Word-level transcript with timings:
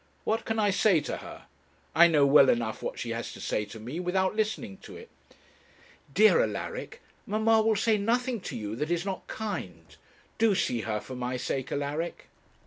What 0.23 0.45
can 0.45 0.57
I 0.57 0.71
say 0.71 0.99
to 1.01 1.17
her? 1.17 1.45
I 1.93 2.07
know 2.07 2.25
well 2.25 2.49
enough 2.49 2.81
what 2.81 2.97
she 2.97 3.11
has 3.11 3.31
to 3.33 3.39
say 3.39 3.65
to 3.65 3.79
me, 3.79 3.99
without 3.99 4.35
listening 4.35 4.77
to 4.77 4.97
it.' 4.97 5.11
'Dear 6.11 6.41
Alaric, 6.41 7.03
mamma 7.27 7.61
will 7.61 7.75
say 7.75 7.99
nothing 7.99 8.41
to 8.41 8.57
you 8.57 8.75
that 8.77 8.89
is 8.89 9.05
not 9.05 9.27
kind; 9.27 9.95
do 10.39 10.55
see 10.55 10.81
her, 10.81 10.99
for 10.99 11.15
my 11.15 11.37
sake, 11.37 11.71
Alaric.' 11.71 12.29